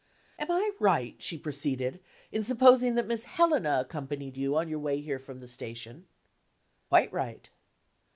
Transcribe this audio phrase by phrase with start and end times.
[0.39, 1.99] "Am I right," she proceeded,
[2.31, 6.07] "in supposing that Miss Helena accompanied you on your way here from the station?"
[6.89, 7.47] "Quite right."